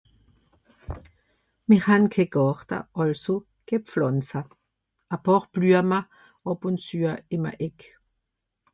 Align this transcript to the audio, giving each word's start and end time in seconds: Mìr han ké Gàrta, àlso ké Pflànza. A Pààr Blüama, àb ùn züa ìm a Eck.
Mìr 1.67 1.83
han 1.87 2.03
ké 2.13 2.21
Gàrta, 2.35 2.77
àlso 3.01 3.35
ké 3.67 3.75
Pflànza. 3.87 4.41
A 5.15 5.17
Pààr 5.25 5.43
Blüama, 5.53 5.99
àb 6.49 6.59
ùn 6.67 6.75
züa 6.85 7.13
ìm 7.35 7.43
a 7.51 7.51
Eck. 7.67 7.79